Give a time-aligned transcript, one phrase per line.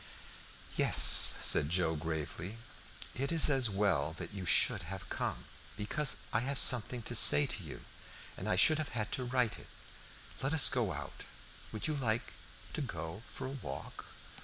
[0.77, 2.57] "Yes," said Joe, gravely.
[3.13, 4.45] "It is as well that you
[4.79, 5.45] have come,
[5.77, 7.81] because I have something to say to you,
[8.35, 9.67] and I should have had to write it.
[10.41, 11.25] Let us go out.
[11.71, 12.33] Would you like
[12.73, 14.05] to go for a walk?"